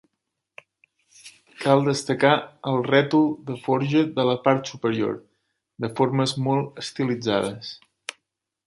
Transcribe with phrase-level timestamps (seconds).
[1.65, 2.31] Cal destacar
[2.71, 5.21] el rètol de forja de la part superior,
[5.87, 7.73] de formes molt estilitzades.